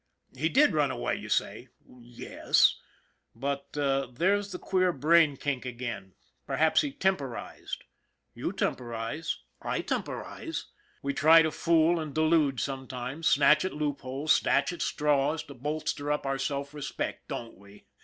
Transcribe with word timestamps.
He 0.35 0.49
did 0.49 0.73
run 0.73 0.89
away, 0.89 1.17
you 1.17 1.29
say. 1.29 1.67
Yes, 1.87 2.79
but 3.35 3.73
there's 3.73 4.51
the 4.51 4.57
queer 4.57 4.91
brain 4.91 5.37
kink 5.37 5.63
again. 5.63 6.15
Perhaps 6.47 6.81
he 6.81 6.91
temporized. 6.91 7.83
You 8.33 8.51
temporize. 8.51 9.37
I 9.61 9.81
temporize. 9.81 10.65
We 11.03 11.13
try 11.13 11.43
to 11.43 11.51
fool 11.51 11.99
and 11.99 12.15
delude 12.15 12.59
sometimes, 12.59 13.27
snatch 13.27 13.63
at 13.63 13.73
loopholes, 13.75 14.31
snatch 14.33 14.73
at 14.73 14.81
straws, 14.81 15.43
to 15.43 15.53
bolster 15.53 16.11
up 16.11 16.25
our 16.25 16.39
self 16.39 16.73
respect, 16.73 17.27
don't 17.27 17.59
we? 17.59 17.85